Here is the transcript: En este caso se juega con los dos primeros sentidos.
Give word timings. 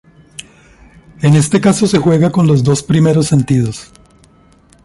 En 1.21 1.35
este 1.35 1.61
caso 1.61 1.85
se 1.85 1.99
juega 1.99 2.31
con 2.31 2.47
los 2.47 2.63
dos 2.63 2.81
primeros 2.81 3.27
sentidos. 3.27 3.91